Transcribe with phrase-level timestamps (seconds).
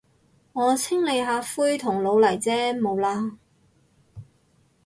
[0.53, 3.37] 我清理下灰同老泥啫，冇喇。